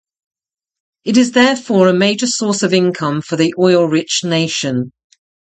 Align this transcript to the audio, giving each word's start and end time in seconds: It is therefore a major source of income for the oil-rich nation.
It 1.05 1.15
is 1.15 1.33
therefore 1.33 1.87
a 1.87 1.93
major 1.93 2.25
source 2.25 2.63
of 2.63 2.73
income 2.73 3.21
for 3.21 3.35
the 3.35 3.53
oil-rich 3.59 4.21
nation. 4.23 4.93